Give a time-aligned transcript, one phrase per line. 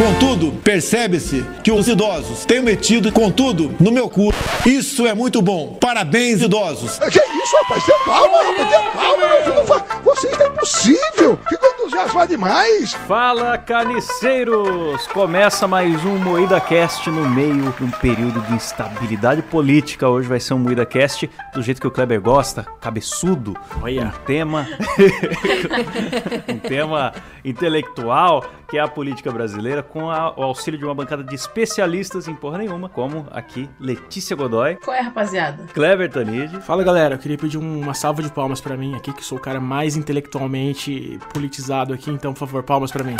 [0.00, 4.32] Contudo, percebe-se que os idosos têm metido, contudo, no meu cu.
[4.64, 5.76] Isso é muito bom.
[5.78, 6.98] Parabéns, idosos.
[6.98, 7.84] Que isso, rapaz?
[7.84, 8.68] Dê calma, rapaz.
[8.70, 9.54] Dê calma, meu filho.
[9.56, 11.38] Não fa- Você está impossível.
[11.46, 12.94] Ficou entusiasmado demais.
[13.06, 15.06] Fala, carniceiros!
[15.08, 20.08] Começa mais um Moída Cast no meio de um período de instabilidade política.
[20.08, 23.54] Hoje vai ser um Moída Cast do jeito que o Kleber gosta, cabeçudo.
[23.82, 24.06] Olha.
[24.06, 24.66] Um tema.
[26.48, 27.12] um tema
[27.44, 32.26] intelectual, que é a política brasileira, com a- o auxílio de uma bancada de especialistas
[32.28, 35.64] em porra nenhuma, como aqui Letícia Godoy, Qual é, rapaziada?
[35.74, 36.60] Kleber Tanid.
[36.62, 39.38] Fala galera, eu queria pedir um- uma salva de palmas pra mim aqui, que sou
[39.38, 43.16] o cara mais intelectualmente politizado aqui, então por favor, palmas pra mim.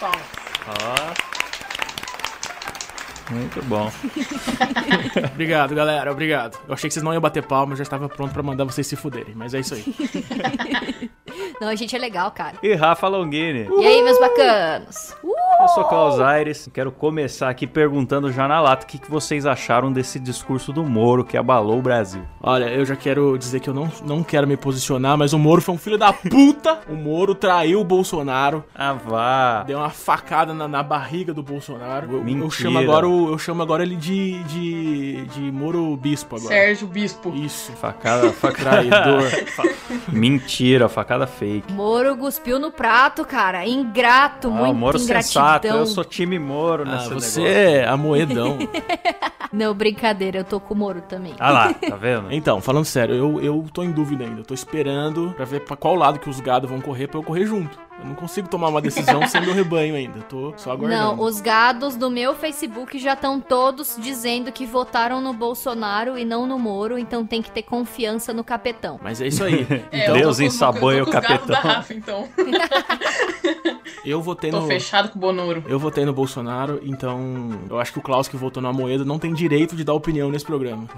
[0.00, 0.22] Palmas.
[3.30, 3.90] Muito bom.
[5.32, 6.58] Obrigado, galera, obrigado.
[6.68, 8.86] Eu achei que vocês não iam bater palmas, eu já estava pronto pra mandar vocês
[8.86, 9.84] se fuderem, mas é isso aí.
[11.60, 12.56] Não, a gente é legal, cara.
[12.62, 13.68] E Rafa Longini.
[13.78, 15.14] E aí, meus bacanos?
[15.22, 15.41] Uh!
[15.62, 19.46] Eu sou Klaus Aires, quero começar aqui perguntando já na lata o que, que vocês
[19.46, 22.22] acharam desse discurso do Moro que abalou o Brasil.
[22.42, 25.62] Olha, eu já quero dizer que eu não, não quero me posicionar, mas o Moro
[25.62, 26.80] foi um filho da puta.
[26.88, 28.64] O Moro traiu o Bolsonaro.
[28.74, 29.62] Ah, vá.
[29.62, 32.10] Deu uma facada na, na barriga do Bolsonaro.
[32.10, 32.50] Eu, eu Mentira.
[32.50, 36.48] chamo agora o- eu chamo agora ele de de, de Moro Bispo agora.
[36.54, 37.32] Sérgio Bispo.
[37.34, 37.70] Isso.
[37.72, 38.82] Facada, facada.
[38.82, 39.22] Traidor.
[40.12, 41.72] Mentira, facada fake.
[41.72, 43.64] Moro cuspiu no prato, cara.
[43.66, 45.42] Ingrato, Ah, muito Moro ingratidão.
[45.60, 47.46] Sensato, eu sou time Moro Ah, nesse você negócio.
[47.46, 48.58] é a moedão.
[49.52, 51.34] Não, brincadeira, eu tô com o Moro também.
[51.38, 52.32] Ah lá, tá vendo?
[52.32, 54.40] Então, falando sério, eu, eu tô em dúvida ainda.
[54.40, 57.22] Eu tô esperando pra ver pra qual lado que os gados vão correr pra eu
[57.22, 57.78] correr junto.
[58.00, 60.18] Eu não consigo tomar uma decisão sem meu rebanho ainda.
[60.18, 61.00] Eu tô só aguardando.
[61.16, 66.24] Não, os gados do meu Facebook já estão todos dizendo que votaram no Bolsonaro e
[66.24, 68.98] não no Moro, então tem que ter confiança no capetão.
[69.02, 69.66] Mas é isso aí.
[69.92, 71.46] É, Deus tô com- ensaboia eu tô o capetão.
[71.46, 72.28] da Rafa, então.
[74.04, 74.66] Eu votei Tô no.
[74.66, 75.62] fechado com o Bonoro.
[75.68, 79.16] Eu votei no Bolsonaro, então eu acho que o Klaus que votou na Moeda não
[79.16, 80.88] tem direito de dar opinião nesse programa.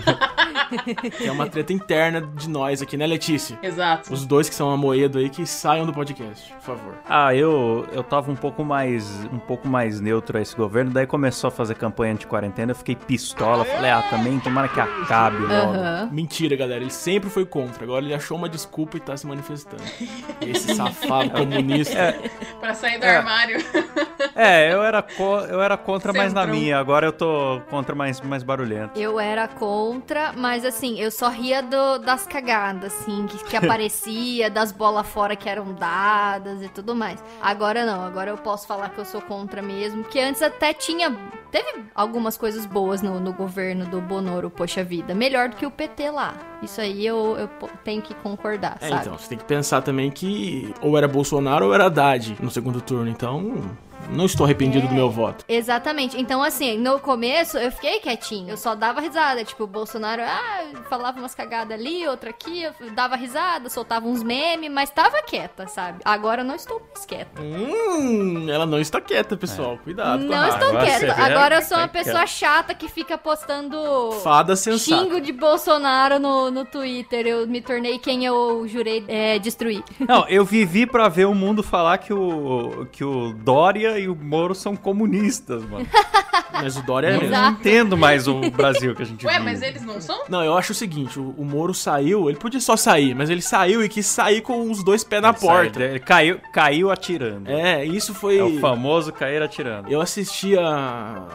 [1.24, 3.58] é uma treta interna de nós aqui, né, Letícia?
[3.62, 4.12] Exato.
[4.12, 6.94] Os dois que são a Moeda aí que saiam do podcast, por favor.
[7.08, 11.06] Ah, eu, eu tava um pouco mais um pouco mais neutro a esse governo, daí
[11.06, 15.72] começou a fazer campanha anti-quarentena, eu fiquei pistola, falei, ah, também tomara que acabe logo.
[15.74, 16.08] Aham.
[16.12, 16.82] Mentira, galera.
[16.82, 17.84] Ele sempre foi contra.
[17.84, 19.82] Agora ele achou uma desculpa e tá se manifestando.
[20.40, 22.14] Esse safado comunista.
[22.60, 23.16] Pra sair do É.
[23.16, 23.58] armário.
[24.34, 26.58] É, eu era, co- eu era contra mais na Centrão.
[26.58, 28.98] minha, agora eu tô contra mais, mais barulhento.
[28.98, 34.50] Eu era contra, mas assim, eu só ria do- das cagadas, assim, que, que aparecia,
[34.50, 37.22] das bolas fora que eram dadas e tudo mais.
[37.40, 41.14] Agora não, agora eu posso falar que eu sou contra mesmo, que antes até tinha.
[41.50, 45.14] Teve algumas coisas boas no, no governo do Bonoro, poxa vida.
[45.14, 46.34] Melhor do que o PT lá.
[46.62, 47.48] Isso aí eu, eu
[47.84, 49.00] tenho que concordar, É, sabe?
[49.02, 52.80] então, você tem que pensar também que ou era Bolsonaro ou era Haddad no segundo
[52.80, 53.08] turno.
[53.08, 53.62] Então,
[54.10, 55.44] não estou arrependido do meu voto.
[55.48, 56.20] Exatamente.
[56.20, 58.50] Então, assim, no começo eu fiquei quietinho.
[58.50, 59.44] Eu só dava risada.
[59.44, 64.22] Tipo, o Bolsonaro, ah, falava umas cagadas ali, outra aqui, eu dava risada, soltava uns
[64.22, 66.00] memes, mas tava quieta, sabe?
[66.04, 67.40] Agora eu não estou mais quieta.
[67.40, 69.78] Hum, ela não está quieta, pessoal.
[69.82, 70.56] Cuidado com a não raiva.
[70.56, 71.22] estou quieta.
[71.22, 72.26] Agora eu sou uma tá pessoa quieta.
[72.26, 75.02] chata que fica postando Fada sensata.
[75.02, 77.26] xingo de Bolsonaro no, no Twitter.
[77.26, 79.82] Eu me tornei quem eu jurei é, destruir.
[80.00, 84.14] Não, eu vivi pra ver o mundo falar que o, que o Dória e o
[84.14, 85.86] Moro são comunistas, mano.
[86.62, 89.44] Mas o Dória é Eu não entendo mais o Brasil que a gente Ué, vive.
[89.44, 90.24] mas eles não são?
[90.28, 93.42] Não, eu acho o seguinte, o, o Moro saiu, ele podia só sair, mas ele
[93.42, 95.82] saiu e quis sair com os dois pés na Ele porta.
[95.82, 97.48] Ele caiu, caiu atirando.
[97.50, 98.38] É, isso foi...
[98.38, 99.90] É o famoso cair atirando.
[99.90, 101.26] Eu assisti a,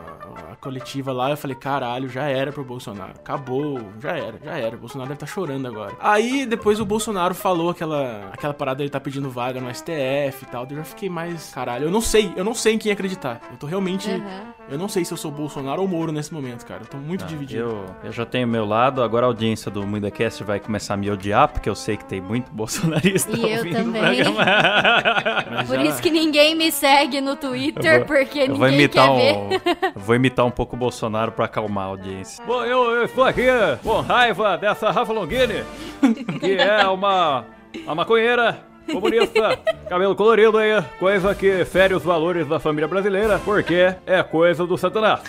[0.52, 3.12] a coletiva lá, eu falei, caralho, já era pro Bolsonaro.
[3.16, 4.76] Acabou, já era, já era.
[4.76, 5.94] O Bolsonaro deve estar chorando agora.
[6.00, 10.46] Aí depois o Bolsonaro falou aquela, aquela parada dele tá pedindo vaga no STF e
[10.52, 10.68] tal.
[10.70, 13.42] Eu já fiquei mais, caralho, eu não sei, eu não sei em quem acreditar.
[13.52, 14.54] Eu tô realmente, Aham.
[14.70, 16.82] eu não sei se eu sou Bolsonaro ou Moro nesse momento, cara.
[16.84, 17.62] Eu tô muito dividido.
[17.62, 21.10] Eu, eu já tenho meu lado, agora a audiência do MuidaCast vai começar a me
[21.10, 24.02] odiar, porque eu sei que tem muito bolsonarista E eu ouvindo o também.
[24.02, 24.46] programa.
[25.52, 28.88] Mas Por já- isso que ninguém me segue no Twitter, Eu vou- porque Eu ninguém
[28.90, 29.62] quer um, ver.
[29.96, 32.44] eu vou imitar um pouco o Bolsonaro pra acalmar a audiência.
[32.46, 33.46] Bom, eu, eu estou aqui
[33.84, 35.64] com raiva dessa Rafa Longini,
[36.40, 37.46] que é uma,
[37.86, 38.60] uma maconheira
[38.92, 39.60] comunista,
[39.90, 44.78] cabelo colorido aí, coisa que fere os valores da família brasileira, porque é coisa do
[44.78, 45.22] satanás.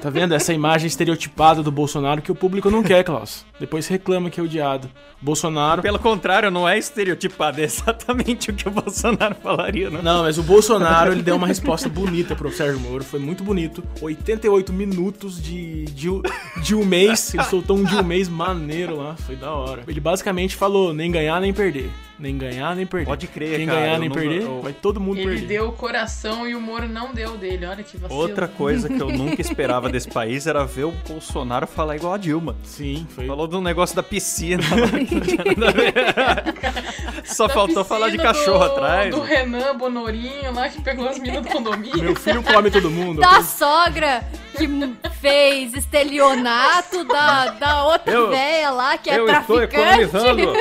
[0.00, 0.34] Tá vendo?
[0.34, 3.44] Essa imagem estereotipada do Bolsonaro que o público não quer, Klaus.
[3.60, 4.90] Depois reclama que é odiado.
[5.20, 5.82] Bolsonaro.
[5.82, 10.00] Pelo contrário, não é estereotipado, é exatamente o que o Bolsonaro falaria, né?
[10.02, 13.82] Não, mas o Bolsonaro, ele deu uma resposta bonita pro Sérgio Moro, foi muito bonito.
[14.00, 16.08] 88 minutos de, de,
[16.62, 19.82] de um mês, ele soltou um de um mês maneiro lá, foi da hora.
[19.86, 21.90] Ele basicamente falou, nem ganhar nem perder.
[22.18, 23.06] Nem ganhar, nem perder.
[23.06, 25.46] Pode crer, Quem cara, ganhar, eu nem não- perder, eu- vai todo mundo Ele perder.
[25.46, 27.66] deu o coração e o Moro não deu dele.
[27.66, 28.20] Olha que vacilo.
[28.20, 32.18] Outra coisa que eu nunca esperava desse país era ver o Bolsonaro falar igual a
[32.18, 32.54] Dilma.
[32.62, 33.26] Sim, foi.
[33.26, 34.62] Falou do negócio da piscina.
[37.22, 37.34] a.
[37.34, 39.14] Só Da faltou falar de cachorro do- atrás.
[39.14, 42.02] Do Renan Bonorinho lá que pegou as minas do condomínio.
[42.02, 43.20] Meu filho come todo mundo.
[43.20, 44.22] Da sogra
[44.56, 44.68] que
[45.20, 50.02] fez estelionato, da, da outra Eu- véia lá que é eu estou traficante.
[50.02, 50.52] economizando,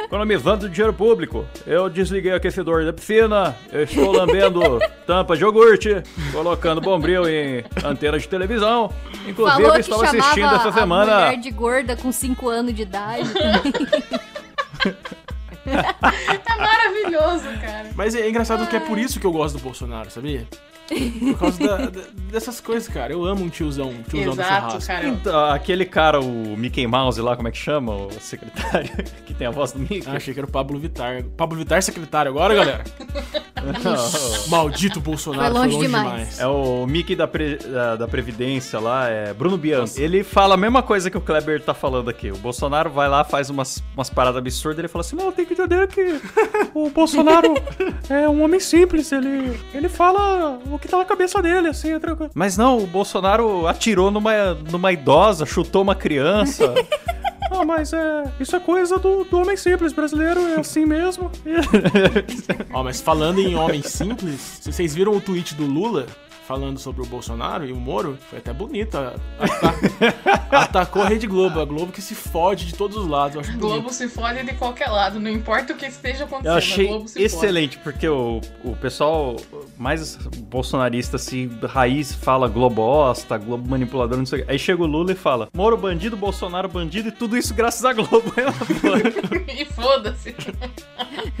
[0.04, 1.44] economizando dinheiro público.
[1.66, 6.02] Eu desliguei o aquecedor da piscina, eu estou lambendo tampa de iogurte,
[6.32, 8.92] colocando bombril em antena de televisão.
[9.26, 11.14] Inclusive, Falou que estava assistindo essa a semana.
[11.26, 13.28] mulher de gorda com 5 anos de idade.
[15.66, 17.90] É maravilhoso, cara.
[17.94, 20.46] Mas é engraçado que é por isso que eu gosto do Bolsonaro, sabia?
[20.88, 22.02] Por causa da- da-
[22.32, 23.12] dessas coisas, cara.
[23.12, 24.86] Eu amo um tiozão, um tiozão do Exato, churrasco.
[24.88, 25.06] cara.
[25.08, 27.94] Então, aquele cara, o Mickey Mouse lá, como é que chama?
[27.94, 28.90] O secretário,
[29.24, 30.02] que tem a voz do Mickey.
[30.06, 31.22] Ah, achei que era o Pablo Vittar.
[31.36, 32.84] Pablo Vittar secretário agora, galera?
[34.48, 36.38] Maldito Bolsonaro, Foi longe demais.
[36.38, 40.00] É o Mickey da, Pre- da, da Previdência lá, é Bruno Bianchi.
[40.00, 42.30] Ele fala a mesma coisa que o Kleber tá falando aqui.
[42.30, 45.52] O Bolsonaro vai lá, faz umas, umas paradas absurdas, ele fala assim, não, tem que
[45.52, 46.20] entender que
[46.74, 47.54] o Bolsonaro
[48.08, 51.98] é um homem simples, ele, ele fala o que tá na cabeça dele, assim, é
[51.98, 52.30] tranquilo.
[52.34, 56.74] Mas não, o Bolsonaro atirou numa, numa idosa, chutou uma criança...
[57.64, 58.24] Mas é.
[58.38, 61.30] Isso é coisa do, do homem simples brasileiro, é assim mesmo.
[62.72, 66.06] Ó, mas falando em homem simples, vocês viram o tweet do Lula
[66.50, 68.96] falando sobre o Bolsonaro e o Moro, foi até bonito.
[68.98, 73.36] a- ata- atacou a Rede Globo, a Globo que se fode de todos os lados.
[73.36, 73.68] Eu acho bonito.
[73.68, 76.50] Globo se fode de qualquer lado, não importa o que esteja acontecendo.
[76.52, 79.36] Eu achei a Globo se excelente, porque o, o pessoal
[79.78, 84.50] mais bolsonarista, assim, raiz, fala globosta, Globo manipulador, não sei o quê.
[84.50, 87.92] Aí chega o Lula e fala: Moro bandido, Bolsonaro bandido, e tudo isso graças à
[87.92, 88.24] Globo.
[88.80, 89.04] fode.
[89.56, 90.34] e foda-se.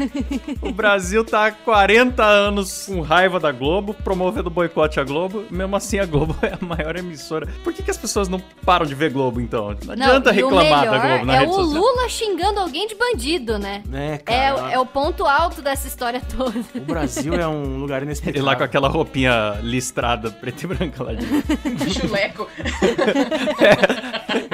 [0.62, 5.44] o Brasil tá há 40 anos com raiva da Globo, promovendo boicote à Globo.
[5.50, 7.48] Mesmo assim, a Globo é a maior emissora.
[7.62, 9.76] Por que, que as pessoas não param de ver Globo, então?
[9.84, 11.82] Não adianta e o reclamar da Globo na é rede o social.
[11.82, 13.82] Lula xingando alguém de bandido, né?
[13.86, 14.72] Né, É, cara?
[14.72, 16.58] é o ponto alto dessa história toda.
[16.74, 18.44] O Brasil é um lugar Ele inexplicável.
[18.44, 22.48] lá com aquela roupinha listrada, preta e branca lá de Chuleco.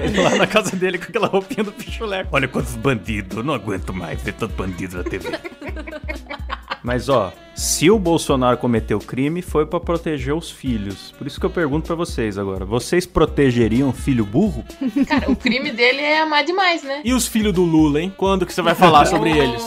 [0.06, 2.31] Ele lá na casa dele com aquela roupinha do pichuleco.
[2.32, 5.29] Olha quantos bandidos, eu não aguento mais ver tanto bandido na TV.
[6.82, 11.12] Mas ó, se o Bolsonaro cometeu crime, foi pra proteger os filhos.
[11.19, 14.64] Por isso que eu pergunto pra vocês agora: vocês protegeriam filho burro?
[15.08, 17.00] Cara, o crime dele é amar demais, né?
[17.05, 18.14] E os filhos do Lula, hein?
[18.17, 19.64] Quando que você vai falar sobre eles?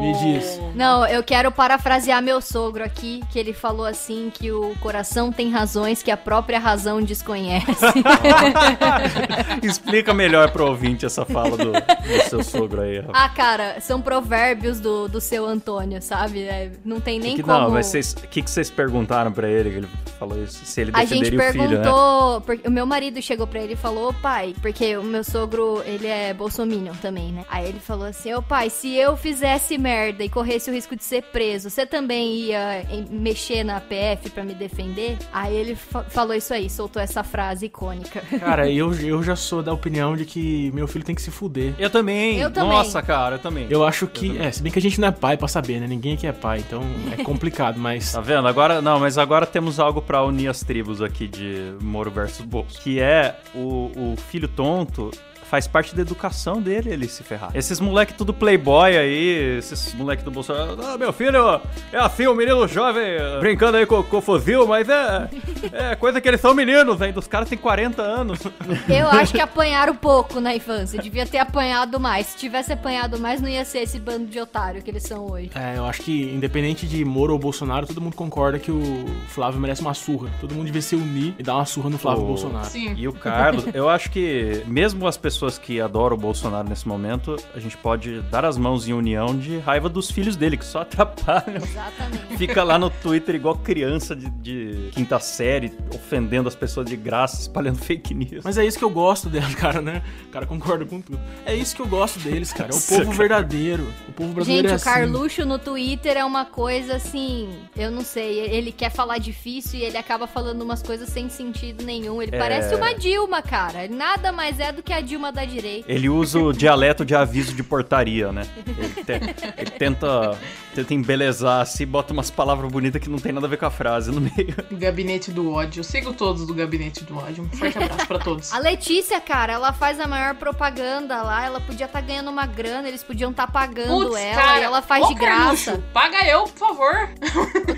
[0.00, 0.60] Me diz.
[0.74, 5.50] Não, eu quero parafrasear meu sogro aqui, que ele falou assim que o coração tem
[5.50, 7.66] razões que a própria razão desconhece.
[9.62, 14.80] Explica melhor pro ouvinte essa fala do, do seu sogro aí, ah, cara, são provérbios
[14.80, 16.42] do, do seu Antônio, sabe?
[16.42, 17.58] É, não tem nem que como...
[17.58, 19.88] não, mas o que, que vocês perguntaram pra ele que ele
[20.18, 20.64] falou isso?
[20.64, 21.82] Se ele A gente defenderia o filho, né?
[21.82, 25.24] perguntou, porque o meu marido chegou pra ele e falou, "Ô, pai, porque o meu
[25.24, 27.44] sogro, ele é bolsominion também, né?
[27.48, 31.04] Aí ele falou assim, ô pai, se eu fizesse merda e corresse o risco de
[31.04, 35.16] ser preso, você também ia em- mexer na PF pra me defender?
[35.32, 38.20] Aí ele fa- falou isso aí, soltou essa frase icônica.
[38.40, 41.72] Cara, eu, eu já sou da opinião de que meu filho tem que se fuder.
[41.78, 42.38] Eu também.
[42.38, 42.70] Eu também.
[42.72, 43.66] Nossa, cara, eu também.
[43.70, 44.36] Eu acho que.
[44.38, 45.86] É, se bem que a gente não é pai pra saber, né?
[45.86, 46.82] Ninguém aqui é pai, então
[47.16, 48.12] é complicado, mas.
[48.12, 48.46] Tá vendo?
[48.48, 52.80] Agora, não, mas agora temos algo pra unir as tribos aqui de Moro versus Bolso.
[52.80, 55.10] Que é o, o filho tonto
[55.50, 57.50] faz parte da educação dele ele se ferrar.
[57.54, 60.78] Esses moleque tudo playboy aí, esses moleque do Bolsonaro.
[60.80, 61.60] Ah, meu filho
[61.92, 63.02] é assim, um menino jovem
[63.40, 65.28] brincando aí com, com o fuzil, mas é,
[65.72, 67.18] é coisa que eles são meninos ainda.
[67.18, 68.38] Os caras têm 40 anos.
[68.88, 72.28] Eu acho que apanharam pouco na infância, devia ter apanhado mais.
[72.28, 75.50] Se tivesse apanhado mais, não ia ser esse bando de otário que eles são hoje.
[75.56, 79.58] É, eu acho que, independente de Moro ou Bolsonaro, todo mundo concorda que o Flávio
[79.60, 80.30] merece uma surra.
[80.40, 82.66] Todo mundo devia se unir e dar uma surra no Flávio Ô, Bolsonaro.
[82.66, 82.94] Sim.
[82.96, 87.36] E o Carlos, eu acho que mesmo as pessoas que adoram o Bolsonaro nesse momento,
[87.54, 90.80] a gente pode dar as mãos em união de raiva dos filhos dele, que só
[90.82, 91.56] atrapalham.
[91.56, 92.36] Exatamente.
[92.36, 97.40] Fica lá no Twitter igual criança de, de quinta série, ofendendo as pessoas de graça,
[97.40, 98.44] espalhando fake news.
[98.44, 100.02] Mas é isso que eu gosto deles, cara, né?
[100.26, 101.18] O cara concorda com tudo.
[101.44, 102.70] É isso que eu gosto deles, cara.
[102.72, 103.86] É o povo verdadeiro.
[104.08, 104.84] O povo brasileiro Gente, é o assim.
[104.84, 109.82] Carluxo no Twitter é uma coisa assim, eu não sei, ele quer falar difícil e
[109.84, 112.20] ele acaba falando umas coisas sem sentido nenhum.
[112.22, 112.38] Ele É.
[112.38, 113.88] parece uma Dilma, cara.
[113.88, 115.90] Nada mais é do que a Dilma da direita.
[115.90, 118.46] Ele usa o dialeto de aviso de portaria, né?
[118.66, 120.38] Ele, te- ele tenta,
[120.74, 123.70] tenta embelezar assim, bota umas palavras bonitas que não tem nada a ver com a
[123.70, 124.54] frase no meio.
[124.72, 125.80] Gabinete do ódio.
[125.80, 127.44] Eu sigo todos do Gabinete do ódio.
[127.44, 128.52] Um forte abraço pra todos.
[128.52, 132.88] A Letícia, cara, ela faz a maior propaganda lá, ela podia estar ganhando uma grana,
[132.88, 134.60] eles podiam estar pagando Putz, ela cara.
[134.60, 135.70] e ela faz Ô, de graça.
[135.72, 137.08] Carluxo, paga eu, por favor.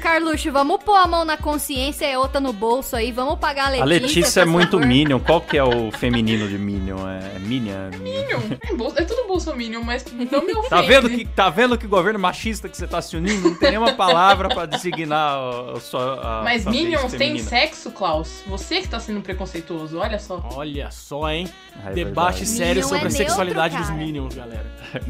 [0.03, 3.69] Carluxo, vamos pôr a mão na consciência e outra no bolso aí, vamos pagar a
[3.71, 3.83] Letícia.
[3.83, 4.87] A Letícia é muito favor.
[4.87, 5.21] Minion.
[5.21, 6.99] Qual que é o feminino de Minion?
[7.09, 7.91] É Minion?
[8.01, 8.41] Minion.
[8.61, 10.69] É, bol- é tudo bolsominion, mas não me ofende.
[10.71, 13.51] Tá vendo que tá vendo que governo machista que você tá se unindo?
[13.51, 16.41] Não tem nenhuma palavra pra designar a, a sua.
[16.41, 18.43] a Mas sua Minions têm sexo, Klaus.
[18.49, 20.43] Você que tá sendo preconceituoso, olha só.
[20.53, 21.49] Olha só, hein?
[21.87, 23.99] É Debate sério Minion sobre é a neutro, sexualidade dos cara.
[23.99, 24.67] Minions, galera.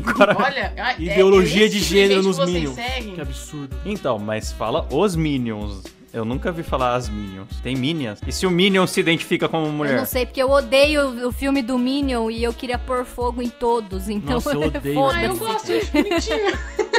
[0.06, 2.74] Agora- Olha, é- Ideologia é de gênero nos Minions.
[2.74, 3.14] seguem.
[3.14, 3.76] Que absurdo.
[3.84, 5.82] Então, mas fala os Minions.
[6.12, 7.48] Eu nunca vi falar as Minions.
[7.62, 8.20] Tem Minions.
[8.26, 9.96] E se o Minion se identifica como Eu mulher?
[9.96, 13.48] não sei, porque eu odeio o- filme do Minion e eu queria pôr fogo em
[13.48, 15.18] todos, então Nossa, eu odeio foda-se.
[15.18, 16.52] Ah, eu gosto, eu bonitinho.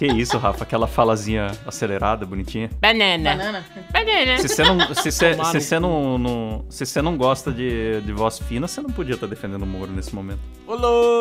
[0.00, 0.64] Que isso, Rafa?
[0.64, 2.70] Aquela falazinha acelerada, bonitinha.
[2.80, 3.36] Banana.
[3.36, 3.64] Banana.
[3.92, 4.38] Banana.
[4.38, 5.12] Se você não, se
[5.60, 9.26] se não, não- se você não gosta de, de voz fina, você não podia estar
[9.26, 10.38] defendendo o Moro nesse momento.
[10.66, 10.74] Ô,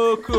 [0.09, 0.33] louco!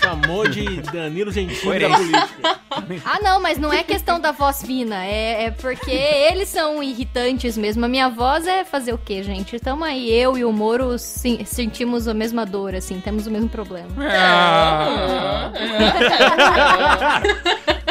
[0.00, 2.60] Chamou de Danilo Gentili da política.
[3.04, 7.56] Ah, não, mas não é questão da voz fina, é, é porque eles são irritantes
[7.56, 7.84] mesmo.
[7.84, 9.58] A minha voz é fazer o quê, gente?
[9.60, 13.48] Tamo aí, eu e o Moro sim- sentimos a mesma dor, assim, temos o mesmo
[13.48, 13.88] problema.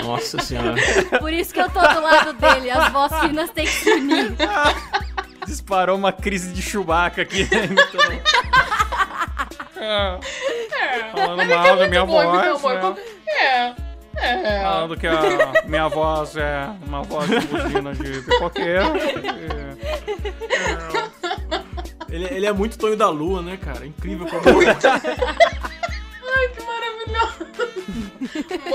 [0.04, 0.76] Nossa senhora.
[1.20, 4.34] Por isso que eu tô do lado dele, as vozes finas têm que se unir.
[5.46, 7.44] Disparou uma crise de Chewbacca aqui.
[7.44, 7.70] né?
[9.84, 10.20] Então,
[10.92, 12.62] é que é mal da muito minha bom o voz.
[12.62, 12.94] Moro.
[12.94, 13.02] né?
[13.28, 13.74] É.
[14.18, 14.62] É.
[14.62, 18.92] Falando que a minha voz é uma voz de buzina de pipoqueiro.
[22.12, 23.86] Ele, ele é muito Tonho da Lua, né, cara?
[23.86, 24.42] Incrível como.
[24.44, 24.66] Moro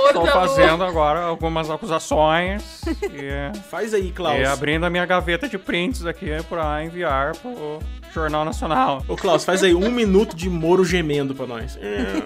[0.06, 4.38] Estou fazendo agora algumas acusações e, Faz aí, Klaus.
[4.38, 7.80] e abrindo a minha gaveta de prints aqui pra enviar pro
[8.12, 9.04] Jornal Nacional.
[9.08, 11.76] Ô, Klaus, faz aí um minuto de Moro gemendo pra nós.
[11.80, 12.22] É.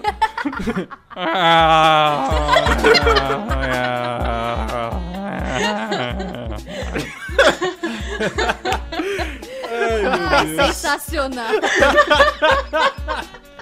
[10.55, 11.51] Sensacional.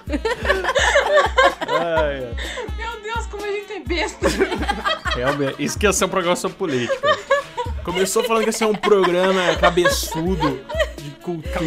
[0.09, 0.17] Meu
[2.17, 2.78] Deus,
[3.29, 4.27] como a gente é besta.
[5.15, 7.17] Realmente, isso que ia ser um programa sobre política.
[7.83, 10.59] Começou falando que esse é um programa cabeçudo
[10.98, 11.59] de cultura.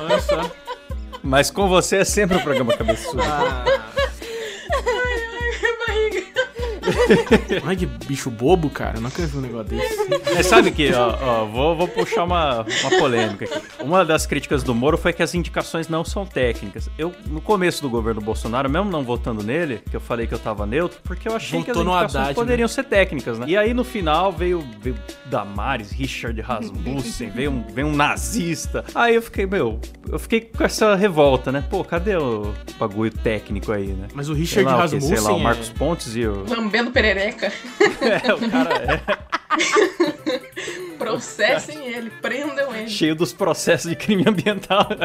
[0.00, 0.50] Olha só.
[1.22, 3.22] Mas com você é sempre um programa cabeçudo.
[3.22, 3.93] Ah.
[7.64, 8.98] Ai, que bicho bobo, cara.
[8.98, 9.96] Eu nunca vi um negócio desse.
[10.34, 13.82] Mas sabe que, ó, ó, vou, vou puxar uma, uma polêmica aqui.
[13.82, 16.88] Uma das críticas do Moro foi que as indicações não são técnicas.
[16.98, 20.38] Eu, no começo do governo Bolsonaro, mesmo não votando nele, que eu falei que eu
[20.38, 23.46] tava neutro, porque eu achei que as indicações Haddad, poderiam ser técnicas, né?
[23.48, 24.96] E aí, no final, veio, veio
[25.26, 28.84] Damares, Richard Rasmussen, veio, um, veio um nazista.
[28.94, 31.64] Aí eu fiquei, meu, eu fiquei com essa revolta, né?
[31.68, 34.08] Pô, cadê o bagulho técnico aí, né?
[34.14, 34.94] Mas o Sei Richard lá, o quê?
[34.96, 35.16] Rasmussen.
[35.16, 36.44] Sei lá, o é- Marcos Pontes e o...
[36.48, 37.52] Lambendo perereca.
[38.04, 39.00] É, o cara é
[40.98, 42.88] Processem ele, prendam ele.
[42.88, 44.86] cheio dos processos de crime ambiental.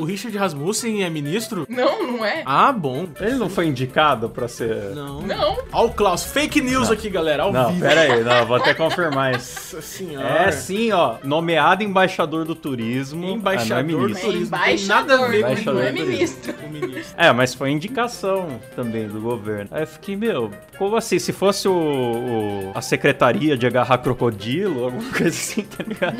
[0.00, 1.64] O Richard Rasmussen é ministro?
[1.68, 2.42] Não, não é?
[2.44, 3.06] Ah, bom.
[3.20, 4.74] Ele não foi indicado pra ser.
[4.94, 5.20] Não.
[5.22, 5.58] Não.
[5.70, 7.80] Ó o Klaus, fake news aqui, galera, ao Não, vivo.
[7.86, 9.76] pera aí, não, vou até confirmar isso.
[9.76, 10.26] Nossa senhora.
[10.48, 11.16] É sim, ó.
[11.22, 13.24] Nomeado embaixador do turismo.
[13.26, 14.28] Embaixador ah, não é do ministro.
[14.28, 14.56] É turismo.
[14.56, 16.12] Não tem nada a ver com Embaixador não é do turismo.
[16.16, 16.54] ministro.
[16.64, 17.14] o ministro.
[17.16, 19.68] É, mas foi indicação também do governo.
[19.70, 21.18] Aí eu fiquei, meu, como assim?
[21.20, 26.16] Se fosse o, o- a secretaria de agarrar crocodilo, alguma coisa assim, tá ligado?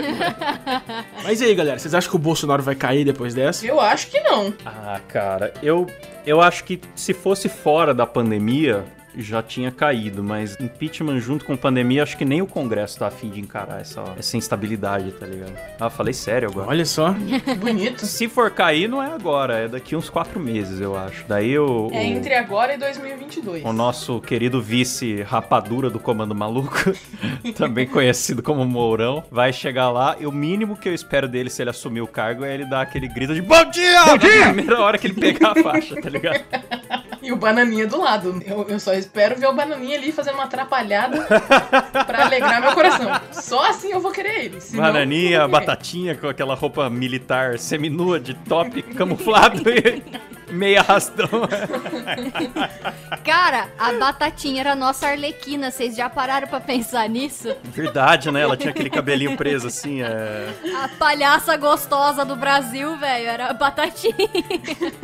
[1.23, 3.67] Mas e aí, galera, vocês acham que o Bolsonaro vai cair depois dessa?
[3.67, 4.53] Eu acho que não.
[4.65, 5.87] Ah, cara, eu,
[6.27, 8.85] eu acho que se fosse fora da pandemia,
[9.17, 13.29] já tinha caído, mas impeachment junto com pandemia, acho que nem o Congresso tá afim
[13.29, 15.53] de encarar essa, essa instabilidade, tá ligado?
[15.79, 16.69] Ah, falei sério agora.
[16.69, 17.15] Olha só.
[17.15, 18.05] Que bonito.
[18.07, 21.25] Se for cair, não é agora, é daqui uns quatro meses, eu acho.
[21.29, 23.65] Daí o, É o, entre agora e 2022.
[23.65, 26.93] o nosso querido vice rapadura do Comando Maluco,
[27.57, 31.63] também conhecido como Mourão, vai chegar lá e o mínimo que eu espero dele se
[31.63, 34.07] ele assumir o cargo é ele dar aquele grito de Bom dia!
[34.07, 36.43] Na primeira hora que ele pegar a faixa, tá ligado?
[37.23, 38.43] E o Bananinha do lado.
[38.45, 41.25] Eu, eu só espero ver o Bananinha ali fazendo uma atrapalhada
[42.07, 43.09] pra alegrar meu coração.
[43.31, 44.61] Só assim eu vou querer ele.
[44.61, 50.03] senão Bananinha, batatinha com aquela roupa militar seminua de top camuflado e,
[50.53, 51.29] Meia arrastão.
[53.25, 55.71] Cara, a Batatinha era a nossa arlequina.
[55.71, 57.55] Vocês já pararam pra pensar nisso?
[57.65, 58.43] Verdade, né?
[58.43, 60.49] Ela tinha aquele cabelinho preso assim, é...
[60.83, 64.15] A palhaça gostosa do Brasil, velho, era a Batatinha.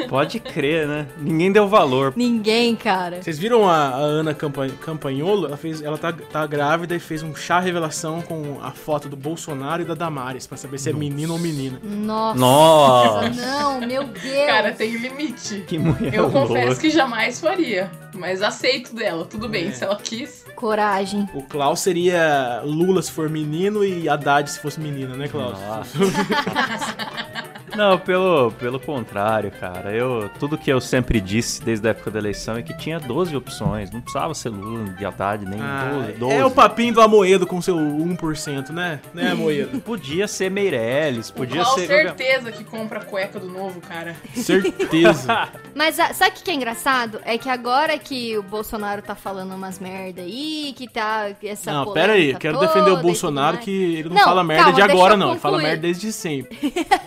[0.08, 1.06] Pode crer, né?
[1.18, 2.12] Ninguém deu valor.
[2.16, 3.22] Ninguém, cara.
[3.22, 5.46] Vocês viram a, a Ana Campa- Campanholo?
[5.46, 9.16] Ela, fez, ela tá, tá grávida e fez um chá revelação com a foto do
[9.16, 11.78] Bolsonaro e da Damares, pra saber se é menino ou menina.
[11.82, 12.38] Nossa.
[12.38, 13.28] Nossa.
[13.30, 14.46] Não, meu Deus.
[14.46, 15.37] Cara, tem limite.
[15.66, 16.46] Que mulher Eu louca.
[16.48, 17.90] confesso que jamais faria.
[18.14, 20.44] Mas aceito dela, tudo bem, se ela quis.
[20.56, 21.28] Coragem.
[21.34, 25.56] O Klaus seria Lula se for menino e Haddad se fosse menina, né, Klaus?
[27.78, 29.92] Não, pelo, pelo contrário, cara.
[29.92, 33.36] Eu, tudo que eu sempre disse desde a época da eleição é que tinha 12
[33.36, 33.88] opções.
[33.92, 36.34] Não precisava ser Lula de Haddad, nem Ah, 12, 12.
[36.34, 38.98] é o papinho do Amoedo com seu 1%, né?
[39.14, 39.80] Né, Amoedo?
[39.80, 41.86] Podia ser Meirelles, O podia ser...
[41.86, 44.16] qualquer- certeza que compra a cueca do novo, cara.
[44.34, 45.48] Certeza.
[45.72, 47.20] Mas a- sabe o que é engraçado?
[47.24, 51.92] É que agora que o Bolsonaro tá falando umas merda aí, que tá essa não,
[51.92, 52.34] pera aí.
[52.34, 55.30] Quero toda defender o Bolsonaro que ele não, Não, fala merda calma, de agora, não.
[55.30, 56.58] Ele fala merda desde sempre.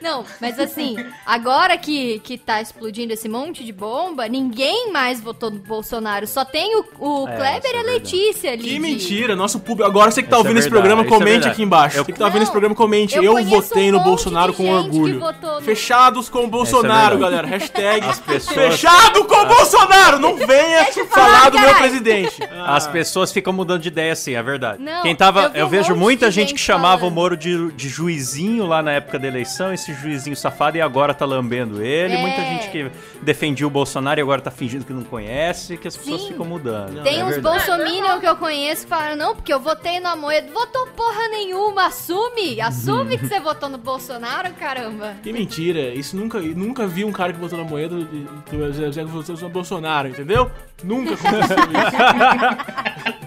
[0.00, 5.50] Não, mas assim, agora que, que tá explodindo esse monte de bomba, ninguém mais votou
[5.50, 6.26] no Bolsonaro.
[6.26, 7.86] Só tem o, o É, Kleber é e a verdade.
[7.96, 8.62] Letícia ali.
[8.62, 9.88] Que de- mentira, nosso público.
[9.88, 11.96] Agora você que tá Isso é ouvindo esse verdade, programa, é comente aqui embaixo.
[11.98, 13.16] Eu- Você que tá ouvindo esse programa, comente.
[13.16, 15.20] eu Eu, votei um no Bolsonaro com orgulho.
[15.20, 17.20] no- Fechados com o Bolsonaro, verdade.
[17.20, 17.46] galera.
[17.46, 20.18] Hashtag As pessoas- fechado com o Bolsonaro.
[20.18, 22.36] Não venha falar falar, do meu presidente.
[22.52, 24.82] Ah, As pessoas ficam mudando de ideia assim, é verdade.
[24.82, 25.50] Não, Quem tava.
[25.54, 27.12] eu Eu, um vejo muita gente, gente que chamava falando.
[27.12, 31.14] o Moro de, de juizinho lá na época da eleição, esse juizinho safado, e agora
[31.14, 32.14] tá lambendo ele.
[32.14, 32.18] É.
[32.18, 32.90] Muita gente que
[33.22, 36.28] defendia o Bolsonaro e agora tá fingindo que não conhece, que as pessoas Sim.
[36.28, 37.02] ficam mudando.
[37.02, 40.52] Tem é uns bolsominion que eu conheço que falaram, não, porque eu votei no Amoedo.
[40.52, 42.60] Votou porra nenhuma, assume!
[42.60, 45.14] Assume que você votou no Bolsonaro, caramba.
[45.22, 48.90] Que mentira, isso nunca, nunca vi um cara que votou na moeda do do Zé
[48.90, 50.50] Zé que votou no Bolsonaro, entendeu?
[50.82, 53.16] Nunca aconteceu isso.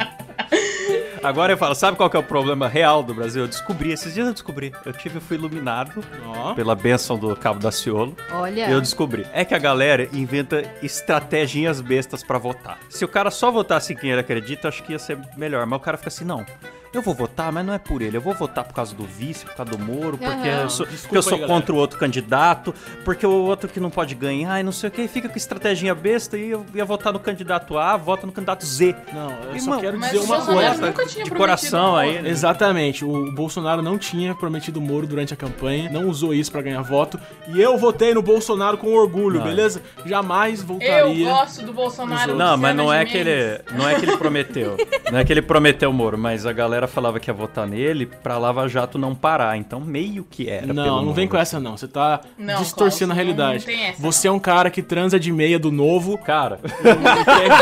[1.21, 3.43] Agora eu falo, sabe qual que é o problema real do Brasil?
[3.43, 4.73] Eu descobri, esses dias eu descobri.
[4.85, 6.53] Eu tive, eu fui iluminado Ó.
[6.53, 8.15] pela benção do Cabo da Ciolo.
[8.31, 8.69] Olha.
[8.69, 9.25] Eu descobri.
[9.33, 12.79] É que a galera inventa estratégias bestas pra votar.
[12.89, 15.65] Se o cara só votasse em quem ele acredita, acho que ia ser melhor.
[15.65, 16.45] Mas o cara fica assim, não.
[16.93, 18.17] Eu vou votar, mas não é por ele.
[18.17, 21.01] Eu vou votar por causa do vice, por causa do Moro, porque eu sou, Desculpa
[21.03, 22.73] porque eu sou aí, contra o outro candidato,
[23.05, 25.07] porque o outro que não pode ganhar e não sei o que.
[25.07, 28.95] Fica com estratégia besta e eu ia votar no candidato A, vota no candidato Z.
[29.13, 30.85] Não, eu Irmão, só quero mas dizer o uma Bolsonaro coisa.
[30.87, 32.29] nunca tinha de coração aí, né?
[32.29, 36.81] Exatamente, o Bolsonaro não tinha prometido Moro durante a campanha, não usou isso pra ganhar
[36.81, 39.45] voto, e eu votei no Bolsonaro com orgulho, Não.
[39.45, 39.81] beleza?
[40.05, 41.29] Jamais Eu voltaria.
[41.29, 42.35] gosto do Bolsonaro.
[42.35, 44.75] Não, mas não é que ele, não é que ele prometeu.
[45.11, 48.05] Não é que ele prometeu o Moro, mas a galera falava que ia votar nele
[48.05, 49.57] pra Lava Jato não parar.
[49.57, 50.61] Então meio que era.
[50.67, 51.77] pelo Não, não vem com essa não.
[51.77, 53.67] Você tá Não, distorcendo a Klaus, não- realidade.
[53.67, 57.57] não tem essa, Você é um cara que transa de meia do novo Cara, quer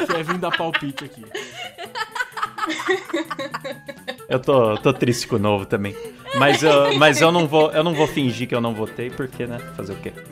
[0.00, 1.24] vir, quer vir dar palpite aqui.
[4.28, 5.94] eu tô, tô triste com o novo também.
[6.34, 9.46] Mas, eu, mas eu, não vou, eu não vou fingir que eu não votei, porque,
[9.46, 9.58] né?
[9.76, 10.12] Fazer o quê?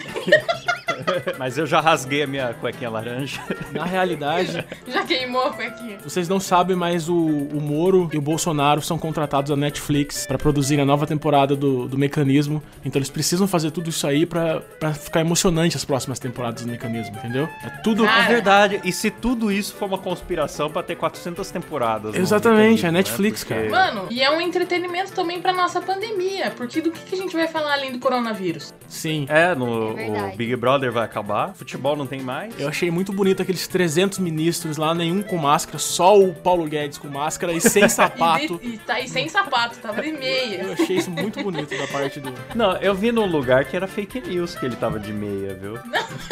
[1.38, 3.40] mas eu já rasguei a minha cuequinha laranja.
[3.72, 5.98] Na realidade, Já queimou a cuequinha.
[6.02, 10.38] vocês não sabem, mas o, o Moro e o Bolsonaro são contratados da Netflix pra
[10.38, 12.62] produzir a nova temporada do, do Mecanismo.
[12.84, 16.70] Então eles precisam fazer tudo isso aí pra, pra ficar emocionante as próximas temporadas do
[16.70, 17.48] Mecanismo, entendeu?
[17.64, 18.04] É tudo...
[18.04, 18.80] Cara, É verdade.
[18.84, 22.14] E se tudo isso for uma conspiração pra ter 400 temporadas?
[22.14, 26.50] Exatamente, é Netflix, Porque- Mano, e é um entretenimento também pra nossa pandemia.
[26.56, 28.72] Porque do que, que a gente vai falar além do coronavírus?
[28.88, 29.26] Sim.
[29.28, 32.58] É, no, É Big Brother vai acabar, futebol não tem mais.
[32.58, 36.96] Eu achei muito bonito aqueles 300 ministros lá, nenhum com máscara, só o Paulo Guedes
[36.96, 38.58] com máscara e sem E, sapato.
[38.58, 40.72] de- e tá aí sem sapato, tava de Eu meia.
[40.72, 42.32] achei isso muito bonito da parte do.
[42.54, 45.76] Não, eu vi num lugar que era fake news que ele tava de meia, viu?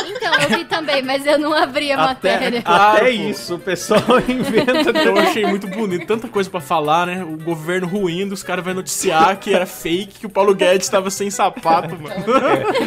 [0.05, 2.63] Então, eu vi também, mas eu não abri a Até, matéria.
[2.65, 4.91] Até isso, o pessoal inventa.
[4.99, 7.25] Eu achei muito bonito, tanta coisa pra falar, né?
[7.25, 11.11] O governo ruindo, os caras vão noticiar que era fake, que o Paulo Guedes tava
[11.11, 12.15] sem sapato, mano.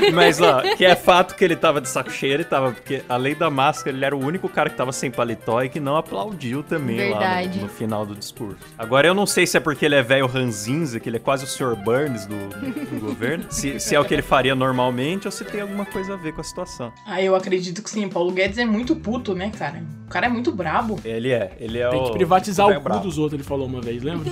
[0.07, 3.03] É, mas ó, que é fato que ele tava de saco cheio, ele tava, porque
[3.07, 5.97] além da máscara, ele era o único cara que tava sem paletó e que não
[5.97, 7.49] aplaudiu também Verdade.
[7.49, 8.57] lá no, no final do discurso.
[8.77, 11.43] Agora eu não sei se é porque ele é velho ranzinza, que ele é quase
[11.43, 11.75] o Sr.
[11.75, 15.43] Burns do, do- do governo, se, se é o que ele faria normalmente ou se
[15.43, 16.84] tem alguma coisa a ver com a situação.
[17.05, 18.07] Aí eu acredito que sim.
[18.07, 19.83] Paulo Guedes é muito puto, né, cara?
[20.05, 20.99] O cara é muito brabo.
[21.03, 22.05] Ele é, ele é Tem o...
[22.05, 23.03] que privatizar o velho cu brabo.
[23.03, 24.31] dos outros, ele falou uma vez, lembra?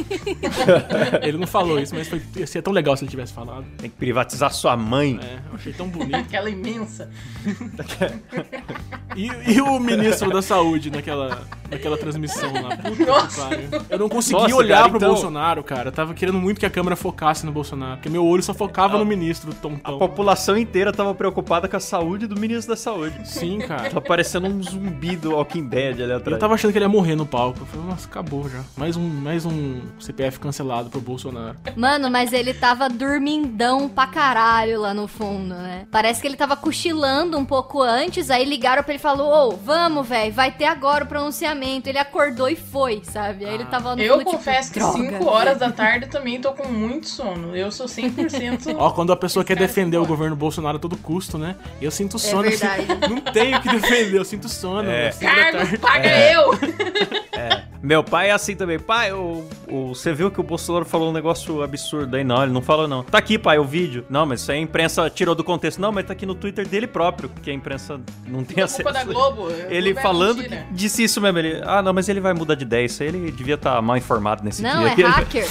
[1.24, 3.66] ele não falou isso, mas foi, ia ser tão legal se ele tivesse falado.
[3.78, 5.20] Tem que privatizar sua mãe.
[5.22, 6.14] É, eu achei tão bonito.
[6.16, 7.10] Aquela imensa.
[9.16, 12.76] E, e o ministro da saúde naquela, naquela transmissão lá?
[12.78, 13.42] Puta que Nossa.
[13.48, 13.70] pariu.
[13.90, 15.88] Eu não consegui Nossa, olhar cara, pro então- Bolsonaro, cara.
[15.90, 17.98] Eu tava querendo muito que a câmera focasse no Bolsonaro.
[17.98, 19.98] Porque meu olho só focava no ministro, A tontão.
[20.00, 23.16] população inteira tava preocupada com a saúde do ministro da saúde.
[23.28, 23.90] Sim, cara.
[23.90, 26.34] Tá parecendo um zumbi do Walking Dead ali atrás.
[26.34, 27.60] Eu tava achando que ele ia morrer no palco.
[27.62, 28.62] Eu falei, nossa, acabou já.
[28.76, 31.56] Mais um, mais um CPF cancelado pro Bolsonaro.
[31.76, 35.86] Mano, mas ele tava dormindão pra caralho lá no fundo, né?
[35.92, 40.08] Parece que ele tava cochilando um pouco antes, aí ligaram pra ele falou, ô, vamos,
[40.08, 41.90] velho, vai ter agora o pronunciamento.
[41.90, 43.46] Ele acordou e foi, sabe?
[43.46, 44.98] Aí ele tava no Eu fundo, tipo, confesso que droga.
[44.98, 47.56] 5 horas da tarde também tô com muito sono.
[47.56, 48.74] Eu sou 100%.
[48.78, 51.56] Ó, quando a pessoa quer defender é o governo Bolsonaro a todo custo, né?
[51.82, 52.48] Eu sinto É sono.
[52.48, 53.10] assim, verdade.
[53.10, 54.90] não tenho o que defender, eu sinto sono.
[54.90, 55.10] É.
[55.10, 56.36] da Carlos, paga É.
[56.36, 56.52] eu!
[57.84, 58.80] Meu pai é assim também.
[58.80, 62.24] Pai, o, o- você viu que o Bolsonaro falou um negócio absurdo aí?
[62.24, 63.04] Não, ele não falou não.
[63.04, 64.06] Tá aqui, pai, o vídeo.
[64.10, 65.80] Não, mas isso aí a imprensa tirou do contexto.
[65.82, 68.84] Não, mas tá aqui no Twitter dele próprio, que a imprensa não tem É acesso.
[68.94, 69.50] Da Globo.
[69.70, 70.68] Ele Globo é falando que mentira.
[70.72, 71.40] disse isso mesmo.
[71.40, 72.86] Ele, ah, não, mas ele vai mudar de ideia.
[72.86, 75.06] Isso aí ele devia estar mal informado nesse Não, dia.
[75.06, 75.48] é hacker.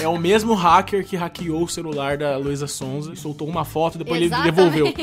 [0.00, 3.96] É o mesmo hacker que hackeou o celular da Luísa Sonza e soltou uma foto
[3.96, 4.58] e depois Exatamente.
[4.58, 4.94] ele devolveu.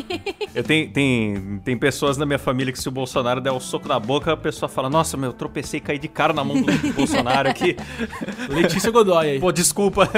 [0.53, 3.87] Eu tenho, tem, tem pessoas na minha família que se o Bolsonaro der um soco
[3.87, 6.61] na boca, a pessoa fala, nossa, meu, eu tropecei e caí de cara na mão
[6.61, 7.75] do Bolsonaro aqui.
[8.49, 9.39] Letícia Godoy aí.
[9.39, 10.09] Pô, desculpa.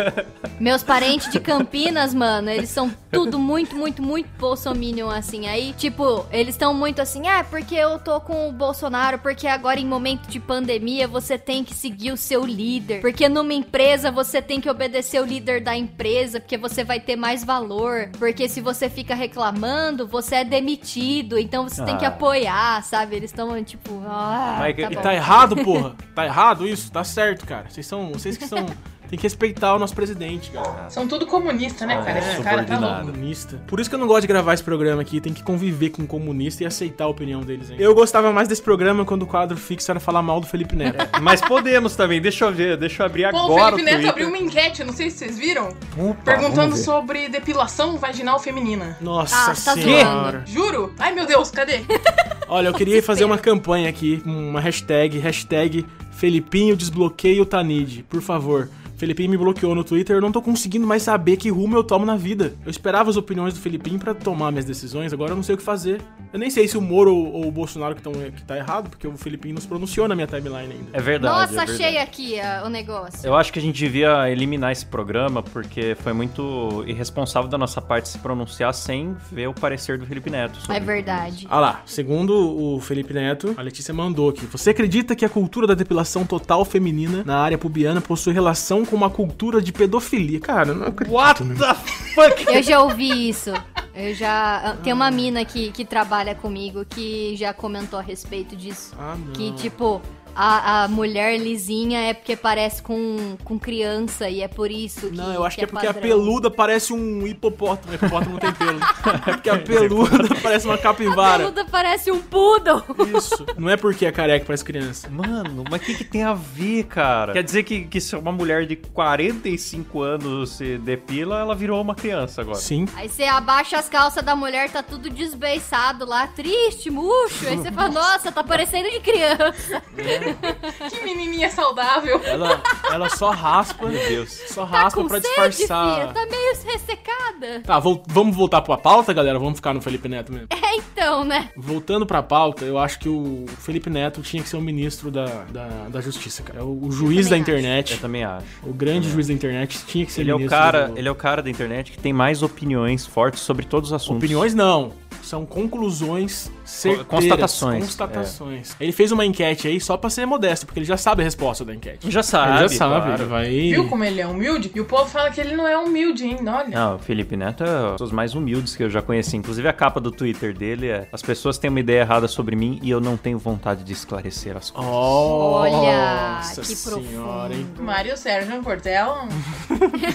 [0.59, 5.47] Meus parentes de Campinas, mano, eles são tudo muito, muito, muito bolsominion, assim.
[5.47, 9.79] Aí, tipo, eles estão muito assim, ah, porque eu tô com o Bolsonaro, porque agora
[9.79, 13.01] em momento de pandemia você tem que seguir o seu líder.
[13.01, 17.15] Porque numa empresa você tem que obedecer o líder da empresa, porque você vai ter
[17.15, 18.09] mais valor.
[18.17, 21.37] Porque se você fica reclamando, você é demitido.
[21.37, 22.09] Então você tem que Ah.
[22.09, 23.15] apoiar, sabe?
[23.15, 25.01] Eles estão, tipo, ah, Mas tá.
[25.01, 25.95] Tá errado, porra?
[26.15, 26.91] Tá errado isso?
[26.91, 27.69] Tá certo, cara.
[27.69, 28.11] Vocês são.
[28.11, 28.65] Vocês que são.
[29.13, 30.89] Tem que respeitar o nosso presidente, cara.
[30.89, 32.17] São tudo comunista, né, cara?
[32.17, 33.11] É, Esse cara tá louco.
[33.11, 33.61] Comunista.
[33.67, 35.21] Por isso que eu não gosto de gravar esse programa aqui.
[35.21, 37.69] Tem que conviver com comunista e aceitar a opinião deles.
[37.69, 37.75] Hein?
[37.77, 40.97] Eu gostava mais desse programa quando o quadro fixo era falar mal do Felipe Neto.
[41.21, 43.93] Mas podemos também, deixa eu ver, deixa eu abrir Pô, o agora Felipe o Neto
[43.97, 44.09] Twitter.
[44.09, 48.97] abriu uma enquete, não sei se vocês viram, Opa, perguntando sobre depilação vaginal feminina.
[48.99, 50.43] Nossa Ah, tá senhora.
[50.47, 50.91] Juro?
[50.97, 51.81] Ai, meu Deus, cadê?
[52.49, 58.19] Olha, eu queria fazer uma campanha aqui, uma hashtag, hashtag Felipinho desbloqueia o Tanid, por
[58.23, 58.69] favor.
[58.97, 62.05] Felipinho me bloqueou no Twitter, eu não tô conseguindo mais saber que rumo eu tomo
[62.05, 62.53] na vida.
[62.65, 65.57] Eu esperava as opiniões do Felipinho pra tomar minhas decisões, agora eu não sei o
[65.57, 66.01] que fazer.
[66.31, 69.07] Eu nem sei se o Moro ou, o Bolsonaro que, tão, que tá errado, porque
[69.07, 70.89] o Felipinho não se pronunciou na minha timeline ainda.
[70.91, 71.35] É verdade.
[71.35, 71.83] Nossa, é verdade.
[71.83, 73.25] achei aqui ah, o negócio.
[73.25, 77.81] Eu acho que a gente devia eliminar esse programa porque foi muito irresponsável da nossa
[77.81, 80.59] parte se pronunciar sem ver o parecer do Felipe Neto.
[80.59, 81.47] sobre É verdade.
[81.49, 84.45] Ah lá, segundo o Felipe Neto, a Letícia mandou aqui.
[84.47, 88.95] Você acredita que a cultura da depilação total feminina na área pubiana possui relação com
[88.95, 90.39] uma cultura de pedofilia?
[90.39, 91.13] Cara, eu não acredito.
[91.13, 91.55] What né?
[91.55, 92.45] the fuck?
[92.47, 93.51] Eu já ouvi isso.
[93.95, 94.75] Eu já.
[94.83, 98.95] Tem uma mina que, que trabalha comigo que já comentou a respeito disso.
[98.97, 99.33] Ah, não.
[99.33, 100.01] Que, tipo,
[100.35, 105.15] a, a mulher lisinha é porque parece com, com criança e é por isso que.
[105.15, 106.09] Não, eu acho que é porque a padrão.
[106.09, 107.93] peluda parece um hipopótamo.
[107.93, 108.79] Hipopótamo não tem pelo.
[109.25, 111.43] É porque a peluda parece uma A capivara.
[111.43, 112.83] peluda parece um poodle.
[113.17, 113.45] Isso.
[113.57, 115.09] Não é porque é careca, parece criança.
[115.09, 117.33] Mano, mas o que, que tem a ver, cara?
[117.33, 121.95] Quer dizer que, que se uma mulher de 45 anos se depila, ela virou uma
[121.95, 122.57] criança agora.
[122.57, 122.87] Sim.
[122.95, 127.47] Aí você abaixa as calças da mulher, tá tudo desbeiçado lá, triste, murcho.
[127.47, 129.81] Aí você fala, nossa, tá parecendo de criança.
[130.89, 132.19] Que menininha saudável.
[132.23, 133.87] Ela, ela só raspa.
[133.87, 134.29] Meu Deus.
[134.47, 135.95] Só Tá raspa com pra sede, disfarçar.
[135.99, 136.13] filha?
[136.13, 137.61] Tá meio ressecada.
[137.65, 139.37] Tá, vol- vamos voltar pra pauta, galera?
[139.39, 140.47] Vamos ficar no Felipe Neto mesmo.
[140.51, 141.49] É então, né?
[141.55, 145.25] Voltando pra pauta, eu acho que o Felipe Neto tinha que ser o ministro da,
[145.49, 146.59] da, da Justiça, cara.
[146.59, 147.93] É o, o juiz da internet.
[147.93, 148.45] Eu também acho.
[148.63, 150.57] O grande juiz da internet tinha que ser Ele é, o ministro.
[150.59, 153.89] cara, do- ele é o cara da internet que tem mais opiniões fortes sobre todos
[153.89, 154.17] os assuntos.
[154.17, 154.91] Opiniões não.
[155.21, 157.07] São conclusões certeiras.
[157.07, 158.75] Constatações, Constatações.
[158.79, 161.65] Ele fez uma enquete aí só pra ser modesto, porque ele já sabe a resposta
[161.65, 162.09] da enquete.
[162.09, 163.27] Já sabe, ele já sabe, claro.
[163.27, 163.49] vai...
[163.49, 164.71] Viu como ele é humilde?
[164.73, 166.69] E o povo fala que ele não é humilde ainda, olha.
[166.69, 169.35] Não, o Felipe Neto é um dos mais humildes que eu já conheci.
[169.35, 172.79] Inclusive, a capa do Twitter dele é: As pessoas têm uma ideia errada sobre mim
[172.81, 174.91] e eu não tenho vontade de esclarecer as coisas.
[174.93, 177.65] Olha, Nossa que senhora, hein?
[177.65, 177.83] profundo.
[177.83, 179.27] Mário Sérgio Cortella.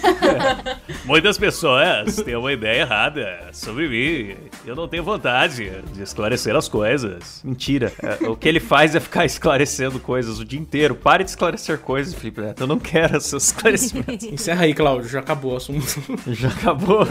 [1.04, 4.36] Muitas pessoas têm uma ideia errada sobre mim.
[4.64, 7.40] Eu não tenho vontade de esclarecer esclarecer as coisas.
[7.44, 7.92] Mentira.
[8.02, 10.94] É, o que ele faz é ficar esclarecendo coisas o dia inteiro.
[10.94, 12.62] Pare de esclarecer coisas, Felipe Neto.
[12.62, 14.24] Eu não quero seus esclarecimentos.
[14.30, 15.78] Encerra aí, Cláudio, já acabou o assunto.
[16.28, 17.06] Já acabou.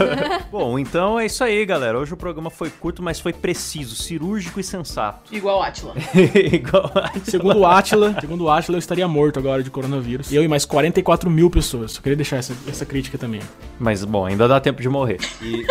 [0.50, 1.98] Bom, então é isso aí, galera.
[1.98, 5.34] Hoje o programa foi curto, mas foi preciso, cirúrgico e sensato.
[5.34, 5.94] Igual Atila.
[6.52, 7.12] Igual a...
[7.24, 10.30] Segundo o Atila, segundo o Atila, eu estaria morto agora de coronavírus.
[10.30, 11.92] E eu e mais 44 mil pessoas.
[11.92, 13.40] Só queria deixar essa, essa crítica também.
[13.78, 15.18] Mas, bom, ainda dá tempo de morrer.
[15.42, 15.66] E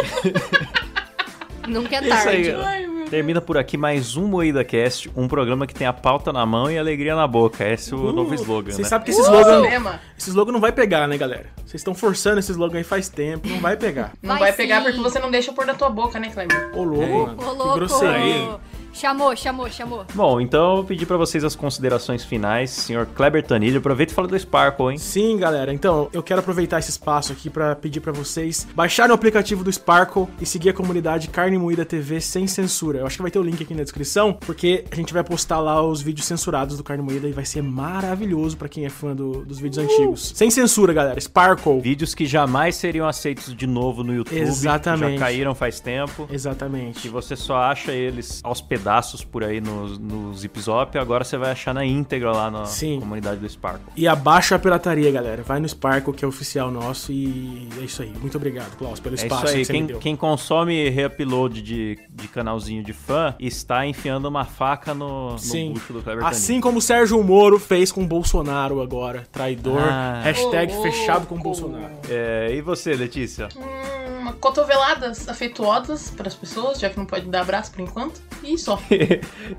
[1.67, 2.96] Nunca é é isso aí, tarde.
[3.10, 6.70] Termina por aqui mais um Moída Cast, um programa que tem a pauta na mão
[6.70, 7.65] e a alegria na boca.
[7.65, 8.89] Esse é o novo slogan, Vocês né?
[8.89, 10.02] sabem que esse Uh, slogan, cinema.
[10.17, 11.46] esse slogan não vai pegar, né, galera?
[11.65, 14.12] Vocês estão forçando esse slogan aí faz tempo, não vai pegar.
[14.22, 16.70] Não Vai vai, pegar porque você não deixa pôr da tua boca, né, Cleber?
[16.74, 17.08] Ô, louco, É.
[17.08, 17.32] mano.
[17.32, 17.74] Ô, Que louco.
[17.76, 18.58] grosseria.
[18.99, 20.05] Chamou, chamou, chamou.
[20.15, 23.77] Bom, então eu vou pedir pra vocês as considerações finais, senhor Kleber Tanilho.
[23.77, 24.97] Aproveita e fala do Sparkle, hein?
[24.97, 25.71] Sim, galera.
[25.71, 29.71] Então, eu quero aproveitar esse espaço aqui pra pedir pra vocês baixarem o aplicativo do
[29.71, 32.99] Sparkle e seguir a comunidade Carne Moída TV sem censura.
[32.99, 35.60] Eu acho que vai ter o link aqui na descrição, porque a gente vai postar
[35.60, 39.15] lá os vídeos censurados do Carne Moída e vai ser maravilhoso pra quem é fã
[39.15, 40.31] do- dos vídeos antigos.
[40.36, 41.19] Sem censura, galera.
[41.21, 41.79] Sparkle.
[41.81, 44.39] Vídeos que jamais seriam aceitos de novo no YouTube.
[44.39, 45.12] Exatamente.
[45.13, 46.27] Que já caíram faz tempo.
[46.31, 47.07] Exatamente.
[47.10, 50.97] você só acha eles aos pedaços por aí no, no Zip Zop.
[50.97, 53.00] Agora você vai achar na íntegra lá na Sim.
[53.02, 53.91] comunidade do Sparkle.
[53.97, 55.43] E abaixa a pirataria, galera.
[55.43, 57.12] Vai no Sparkle, que é oficial nosso.
[57.12, 58.13] E é isso aí.
[58.21, 60.00] Muito obrigado, Klaus, pelo É espaço isso aí, que você me quem, deu.
[60.00, 65.91] quem consome reupload de, de canalzinho de fã está enfiando uma faca no, no bucho
[65.93, 69.26] do Kleber Assim como o Sérgio Moro fez com o Bolsonaro agora.
[69.32, 69.82] Traidor.
[69.82, 70.21] Ah.
[70.23, 71.60] Hashtag Ô, fechado com o louco.
[71.62, 71.93] Bolsonaro.
[72.10, 73.50] É, e você, Letícia?
[73.58, 78.21] Hum, cotoveladas afetuosas pras pessoas, já que não pode dar abraço por enquanto.
[78.43, 78.79] E só.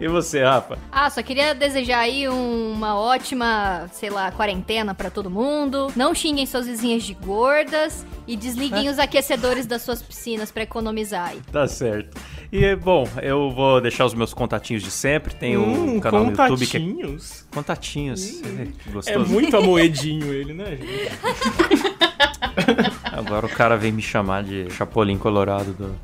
[0.01, 0.79] e você, Rafa?
[0.93, 5.89] Ah, só queria desejar aí um- uma ótima, sei lá, quarentena pra todo mundo.
[5.97, 11.29] Não xinguem suas vizinhas de gordas e desliguem os aquecedores das suas piscinas pra economizar
[11.31, 11.41] aí.
[11.53, 12.17] Tá certo.
[12.51, 15.35] E, bom, eu vou deixar os meus contatinhos de sempre.
[15.35, 17.47] Tem o Hum, canal no YouTube que é contatinhos.
[17.53, 18.25] Contatinhos.
[18.41, 18.49] Que
[18.89, 19.31] É gostoso.
[19.31, 22.98] muito amoedinho ele, né, gente?
[23.29, 25.75] Agora o cara vem me chamar de Chapolin Colorado.
[25.75, 25.95] Do...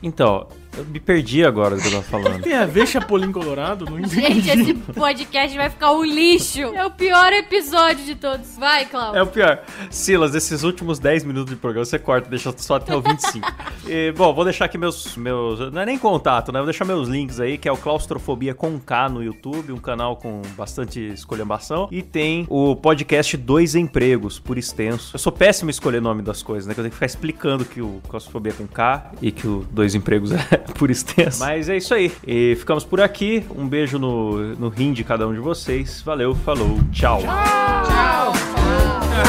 [0.00, 2.42] Então, eu me perdi agora do que eu tava falando.
[2.42, 3.84] Tem a ver Chapolin Colorado?
[3.84, 4.40] Não entendi.
[4.40, 6.60] Gente, esse podcast vai ficar um lixo.
[6.60, 8.56] É o pior episódio de todos.
[8.56, 9.18] Vai, Cláudio.
[9.18, 9.62] É o pior.
[9.90, 13.52] Silas, esses últimos 10 minutos de programa você corta, deixa só até o 25.
[13.86, 15.72] e, bom, vou deixar aqui meus, meus.
[15.72, 16.58] Não é nem contato, né?
[16.58, 20.16] Vou deixar meus links aí, que é o Claustrofobia com K no YouTube, um canal
[20.16, 21.88] com bastante escolhambação.
[21.90, 25.14] E tem o podcast Dois Empregos, por extenso.
[25.14, 26.72] Eu sou péssimo em escolher nome das coisas, né?
[26.72, 29.66] Que eu tenho que ficar explicando que o Claustrofobia é com K e que o
[29.70, 31.40] Dois Empregos é por extenso.
[31.40, 32.12] Mas é isso aí.
[32.26, 33.44] E ficamos por aqui.
[33.54, 36.02] Um beijo no, no rim de cada um de vocês.
[36.02, 37.20] Valeu, falou, tchau.
[37.20, 38.32] Tchau.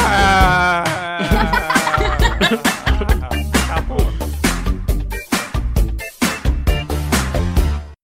[0.06, 0.84] Ah.